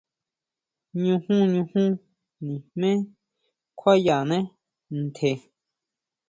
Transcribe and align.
Ñujun, 1.03 1.41
ñujun 1.55 1.89
nijmé 2.45 2.91
kjuayánee 3.77 4.45
ntje. 5.01 5.31